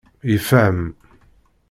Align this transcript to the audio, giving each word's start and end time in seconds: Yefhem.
Yefhem. 0.31 0.77